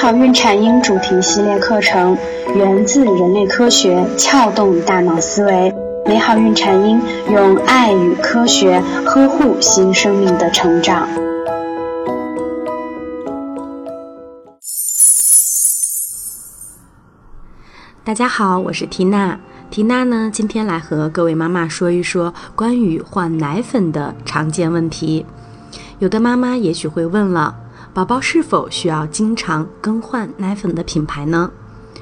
[0.00, 2.16] 好孕产婴主题系列课程
[2.54, 5.74] 源自人类科学，撬动大脑思维。
[6.06, 11.08] 美好孕产婴用爱与科学呵护新生命的成长。
[18.04, 19.36] 大家好，我是缇娜。
[19.68, 25.26] 缇娜呢，今天来和各位妈妈说一说关于换奶粉的常见问题。
[25.98, 27.52] 有的妈妈也许会问了，
[27.94, 31.50] 宝宝是否需要经常更换奶粉的品牌呢？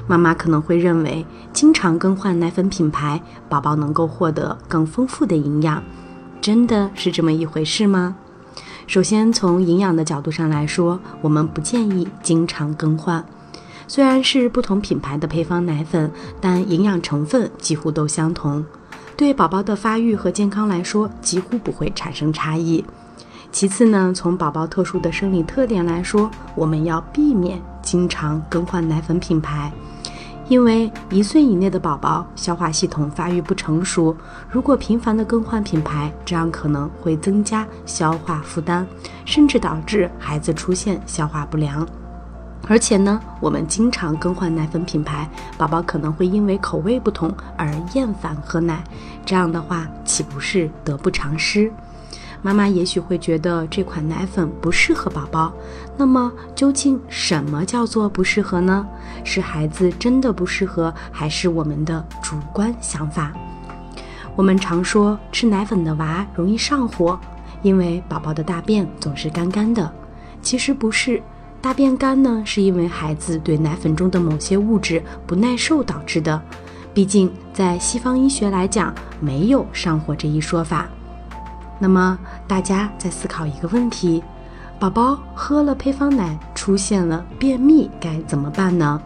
[0.06, 5.82] 妈妈可能会认为，经常更换奶粉品牌，宝宝能够获得更丰富的营养，
[6.40, 8.16] 真的是这么一回事吗？
[8.86, 13.24] 首先，从营养的角度上来说，我们不建议经常更换。
[13.88, 18.64] 虽然是不同品牌的配方奶粉，但营养成分几乎都相同，
[19.16, 22.84] 对宝宝的发育和健康来说几乎不会产生差异。
[23.56, 29.72] 其次呢，从宝宝特殊的生理特点来说，我们要避免经常更换奶粉品牌，
[30.46, 34.14] 因为一岁以内的宝宝消化系统发育不成熟，
[34.50, 38.86] 如果频繁的更换品牌，这样可能会增加消化负担，
[39.24, 41.88] 甚至导致孩子出现消化不良。
[42.68, 48.84] 而且呢，我们经常更换奶粉品牌，宝宝可能会因为口味不同而厌烦喝奶，
[49.24, 51.72] 这样的话岂不是得不偿失？
[52.46, 55.52] 妈妈也许会觉得这款奶粉不适合宝宝，
[55.96, 58.86] 那么究竟什么叫做不适合呢？
[59.24, 63.32] 是孩子真的不适合，还是我们的主观想法？
[64.36, 67.18] 我们常说吃奶粉的娃容易上火，
[67.62, 69.92] 因为宝宝的大便总是干干的，
[70.40, 71.20] 其实不是。
[71.60, 76.40] 大便干呢，是因为孩子对奶粉中的某些物质不耐受导致的。
[76.94, 80.88] 毕竟在西方医学来讲，没有上火这一说法。
[81.78, 84.22] 那么大家在思考一个问题：
[84.78, 89.00] 宝宝喝了配方奶出现了便秘，该怎么办呢？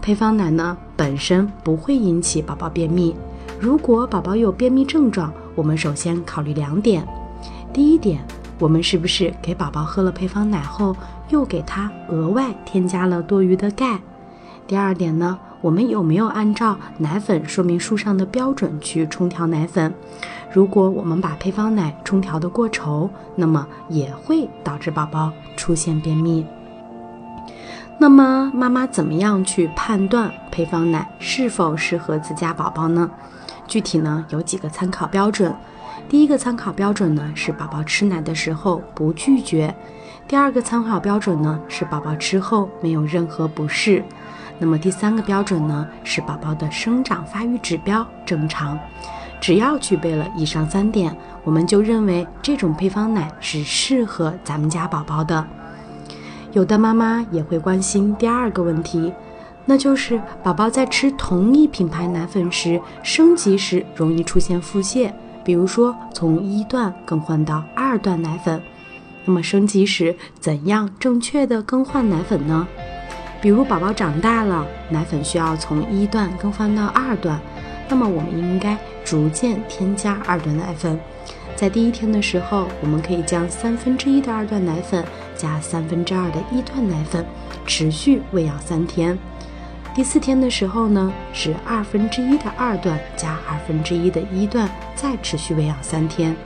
[0.00, 3.14] 配方奶呢本身不会引起宝宝便秘。
[3.58, 7.06] 如果宝宝有便秘症状，我们首先考虑两点。
[7.72, 8.20] 第一点。
[8.58, 10.94] 我们是不是给宝宝喝了配方奶后，
[11.30, 13.98] 又给他额外添加了多余的钙？
[14.66, 19.92] 第二点呢，我们有没有按照奶粉说明书上的标准去冲调奶粉？
[20.50, 26.46] 如果我们把配方奶冲调的过稠，那么也会导致宝宝出现便秘。
[27.98, 33.10] 那么妈妈怎么样去判断配方奶是否适合自家宝宝呢？
[33.68, 35.54] 具体呢有几个参考标准。
[36.08, 39.72] 第一个参考标准呢是宝宝吃奶的时候不拒绝，
[40.26, 44.02] 第二个参考标准呢是宝宝吃后没有任何不适，
[44.60, 48.78] 那么第三个标准呢是宝宝的生长发育指标正常。
[49.40, 55.44] 只要具备了以上三点，我们就认为这种配方奶是适合咱们家宝宝的。
[56.52, 59.10] 有的妈妈也会关心第二个问题，
[59.64, 65.10] 那就是宝宝在吃同一品牌奶粉时，升级时容易出现腹泻。
[65.42, 68.60] 比如说，从一段更换到二段奶粉，
[69.24, 72.68] 那么升级时怎样正确的更换奶粉呢？
[73.40, 77.40] 比如宝宝长大了，奶粉需要从一段更换到二段，
[77.88, 80.98] 那么我们应该逐渐添加二段奶粉。
[81.56, 85.04] 在第一天的时候，我们可以将三分之一的二段奶粉
[85.36, 87.24] 加三分之二的一段奶粉，
[87.66, 89.18] 持续喂养三天。
[89.94, 96.36] 第四天的时候呢，是二分之一的二段加二分之一的一段，再持续喂养三天。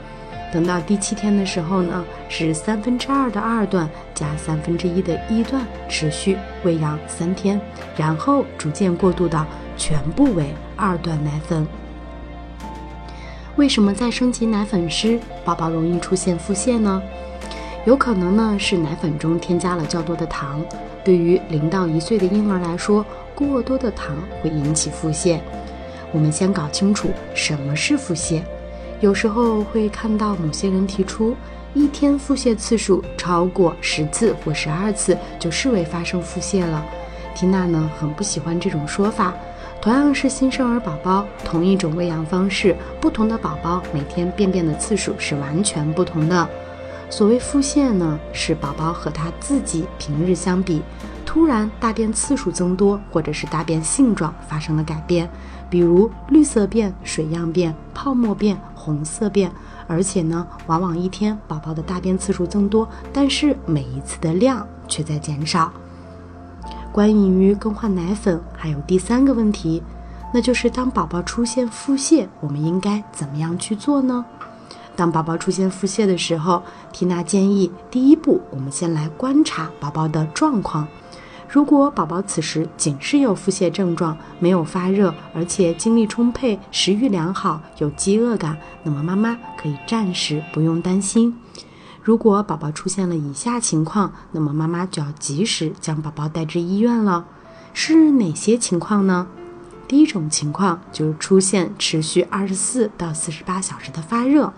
[0.55, 7.59] 等到第七天的时候呢，是三分之二的二段加三分之一的一段，持续喂养三天，
[7.97, 9.45] 然后逐渐过渡到
[9.75, 11.67] 全部为二段奶粉。
[13.57, 17.03] 为什么在升级奶粉时，宝宝容易出现腹泻呢？
[17.85, 20.63] 有可能呢是奶粉中添加了较多的糖，
[21.03, 23.05] 对于零到一岁的婴儿来说。
[23.35, 25.37] 过多的糖会引起腹泻，
[26.13, 28.41] 我们先搞清楚什么是腹泻。
[29.01, 31.35] 有时候会看到某些人提出，
[31.73, 36.83] 一天腹泻次数超过十次或十二次就视为发生腹泻了。
[37.35, 39.33] 缇娜呢很不喜欢这种说法。
[39.81, 46.49] 同样是新生儿宝宝，同一种喂养方式，不同的宝宝每天便便的次数是完全不同的。
[47.07, 50.81] 所谓腹泻呢，是宝宝和他自己平日相比。
[51.35, 55.29] 突然大便次数增多，或者是大便性状发生了改变，
[55.69, 59.51] 比如绿色便、水样便、泡沫便、红色便，
[59.85, 65.69] 而且呢，往往一天宝宝的大便次数增多，但是每一次的量却在减少。
[66.93, 69.83] 关于更换奶粉，还有第三个问题，
[70.33, 74.23] 那就是当宝宝出现腹泻，我们应该怎么样去做呢？
[74.95, 80.87] 当宝宝出现腹泻的时候，缇娜建议第一步，我们先来观察宝宝的状况。
[81.47, 91.37] 如果宝宝此时仅是有腹泻症状，没有发热，而且精力充沛、食欲良好、有饥饿感，那么妈妈可以暂时不用担心。
[92.01, 97.25] 如果宝宝出现了以下情况，那么妈妈就要及时将宝宝带至医院了。
[97.73, 99.27] 是哪些情况呢？
[99.87, 104.51] 第一种情况就是出现持续二十四到四十八小时的发热；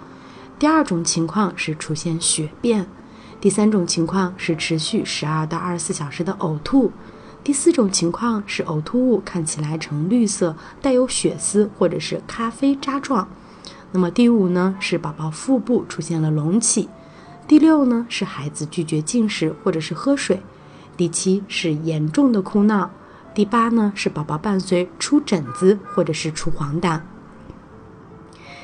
[0.57, 2.85] 第二种情况是出现血便；
[3.39, 6.89] 第三种情况是持续十二到二十四小时的呕吐；
[7.43, 13.27] 第四种情况是呕吐物看起来呈绿色，带有血丝或者是咖啡渣状。
[13.91, 16.87] 那么第五呢是宝宝腹部出现了隆起；
[17.47, 20.37] 第六呢是孩子拒绝进食或者是喝水；
[20.97, 22.89] 第七是严重的哭闹。
[23.35, 26.99] 第八呢是宝宝伴随出疹子或者是出黄疸。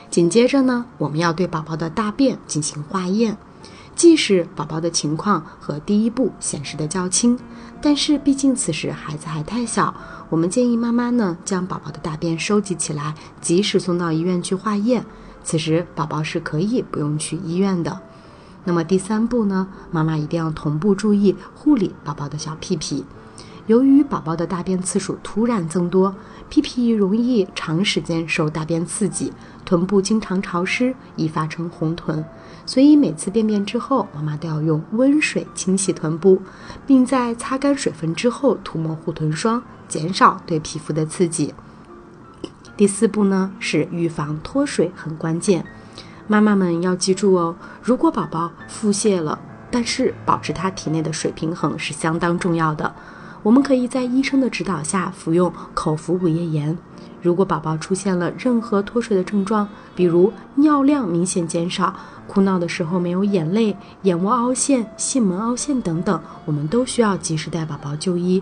[0.10, 3.38] 紧接着呢，我们要对宝宝的大便进行化验。
[3.96, 7.38] 即使宝宝的情况和第一步显示的较轻，
[7.82, 9.94] 但是毕竟此时孩子还太小，
[10.30, 15.06] 我们建议妈妈呢将宝宝的大便收集起来，及时送到医院去化验。
[15.44, 18.00] 此时宝宝是可以不用去医院的。
[18.64, 23.06] 那么第三步呢，妈妈一定要同步注意护理宝宝的小屁屁。
[23.68, 26.14] 由于宝宝的大便次数突然增多，
[26.50, 29.32] 屁屁容易长时间受大便刺激，
[29.64, 32.24] 臀部经常潮湿，易发成红臀。
[32.66, 36.42] 所以每次便便之后，妈妈都要用温水清洗臀部，
[36.86, 41.54] 并在擦干水分之后涂抹护臀霜，减少对皮肤的刺激。
[42.76, 45.66] 第四步呢是预防脱水，很关键。
[46.28, 49.40] 妈妈们要记住哦，如果宝宝腹泻了，
[49.72, 52.94] 但是保持他体内的水平衡是相当重要的。
[53.44, 56.78] 我们可以在医生的指导下服用口服补液盐。
[57.22, 61.94] 如果宝宝出现了任何脱水的症状，比如尿量明显减少、
[62.26, 68.42] 哭闹的时候没有眼泪、眼窝凹陷、囟门凹陷等等，我们都需要及时带宝宝就医。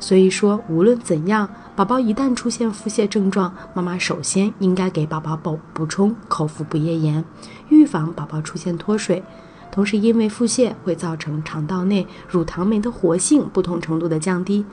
[0.00, 7.24] 所以说，无论怎样，宝宝一旦出现腹泻症状，妈妈首先应该给宝宝补补充口服补液盐，
[7.68, 9.22] 预防宝宝出现脱水。
[9.70, 14.64] 同时，因为腹泻会造成肠道内乳糖酶的活性不同程度的降低，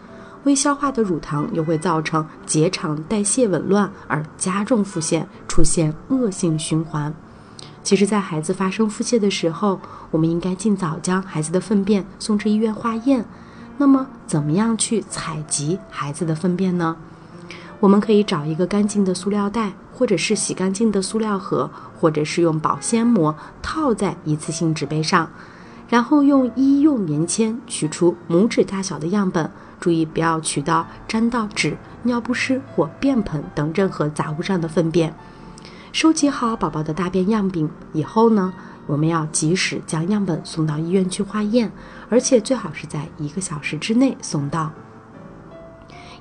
[0.43, 7.13] 未消化的乳糖又会造成结肠代谢紊乱，而加重腹泻，出现恶性循环。
[7.83, 9.79] 其实，在孩子发生腹泻的时候，
[10.11, 13.25] 我们应该尽早将孩子的粪便送至医院化验。
[13.77, 16.95] 那么，怎么样去采集孩子的粪便呢？
[17.81, 21.67] 我们可以找一个干净的塑料袋，或者是洗干净的塑料盒，
[21.99, 25.27] 或者是用保鲜膜套在一次性纸杯上，
[25.89, 29.49] 然后用医用棉签取出拇指大小的样本，
[29.79, 35.11] 注意不要取到沾到纸、尿不湿或便盆等任何杂物上的粪便。
[35.91, 38.53] 收集好宝宝的大便样品以后呢，
[38.85, 41.71] 我们要及时将样本送到医院去化验，
[42.11, 44.71] 而且最好是在一个小时之内送到。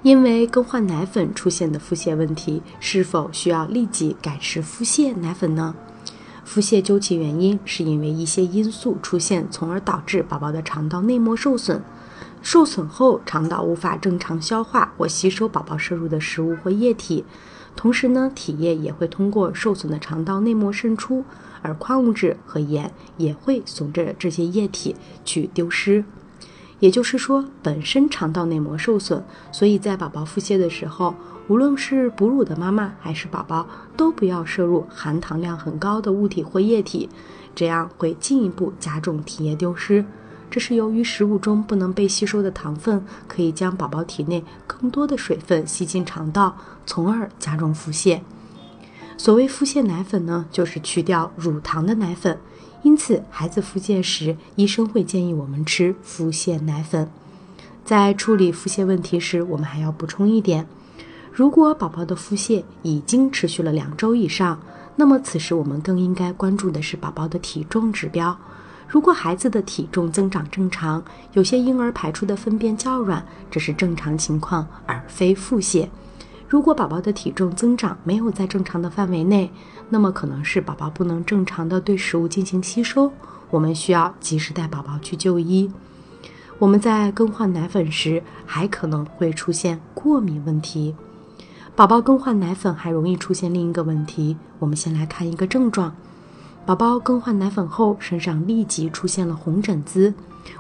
[0.03, 5.75] 因为更换奶粉出现的腹泻问题，是否需要立即改吃腹泻奶粉呢？
[6.43, 11.83] 腹泻究其原因，是因为一些因素出现，从而导致宝宝的肠道内膜受损。
[12.41, 17.25] 受损后，肠道无法正常消化或吸收宝宝摄入的食物或液体，
[17.77, 21.23] 同时呢，体液也会通过受损的肠道内膜渗出，
[21.61, 26.03] 而矿物质和盐也会随着这些液体去丢失。
[26.81, 29.23] 也就是说，本身肠道内膜受损，
[29.53, 31.15] 所以在宝宝腹泻的时候，
[31.47, 37.09] 无论是哺乳的妈妈还是宝宝，都不要摄入含糖量很高的物体或液体，
[37.55, 40.05] 这样会进一步加重体液丢失。
[40.51, 46.57] 这是由于食物中不能被吸收的糖分，可以将宝宝体内更多的水分吸进肠道，
[46.87, 48.21] 从而加重腹泻。
[49.17, 52.39] 所谓腹泻奶粉呢，就是去掉乳糖的奶粉。
[52.83, 57.11] 因此，孩子腹泻时，医生会建议我们吃腹泻奶粉。
[57.85, 60.67] 在处理腹泻问题时，我们还要补充一点：
[61.33, 64.61] 如果宝宝的腹泻已经持续了两周以上，
[64.97, 68.37] 那么此时我们更应该关注的是宝宝的体重指标。
[68.89, 75.89] 如果孩子的体重增长正常，有些婴儿排出的粪便较软，这是正常情况，而非腹泻。
[76.51, 79.53] 如果宝宝的体重增长没有在正常的范围内，
[79.89, 83.13] 那么可能是宝宝不能正常的对食物进行吸收，
[83.51, 85.71] 我们需要及时带宝宝去就医。
[86.59, 90.97] 我们在更换奶粉时，还可能会出现过敏问题。
[91.77, 95.95] 宝宝更换奶粉还容易出现另一个问题，我们先来看一个症状：
[96.67, 100.13] 宝宝更换奶粉后，身上立即出现了红疹子。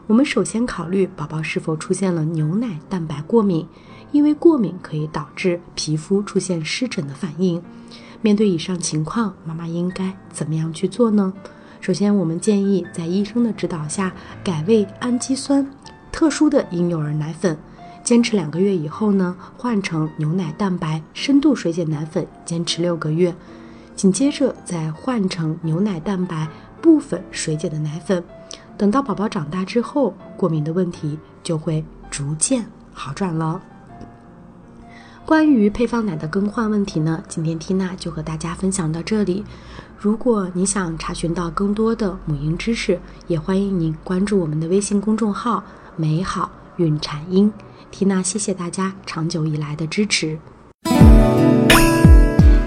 [0.07, 3.67] 我们首先考虑宝宝是否出现了牛奶蛋白过敏。
[4.13, 7.63] 因为过敏可以导致皮肤出现湿疹的反应。
[8.23, 11.33] 面对以上情况，妈妈应该怎么样去做呢？
[11.81, 14.13] 首先，我们建议在医生的指导下
[14.45, 15.65] 改喂氨基酸，
[16.13, 17.57] 特特殊的婴幼儿奶粉。
[18.05, 23.35] 坚持两个月以后呢，换成牛奶蛋白深度水解奶粉，坚持六个月，
[23.97, 26.47] 紧接着再换成牛奶蛋白
[26.83, 28.23] 部分水解的奶粉。
[28.77, 33.61] 等到宝宝长大之后，过敏的问题就会逐渐好转了。
[35.27, 39.45] 关于配方奶的更换问题呢，今天缇娜就和大家分享到这里。
[39.97, 42.99] 如果你想查询到更多的母婴知识，
[43.29, 45.63] 也欢迎您关注我们的微信公众号
[45.95, 47.53] “美好孕产婴”。
[47.93, 50.37] 缇娜，谢谢大家长久以来的支持。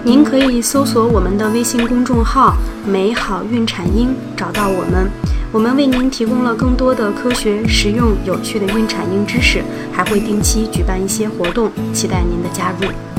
[0.06, 2.56] 您可以搜索我们的微信公众号
[2.88, 5.10] “美好孕产婴”，找到我们。
[5.54, 13.13] 我们为您提供了更多的科学、实用、有趣的孕产婴知识，还会定期举办一些活动，期待您的加入。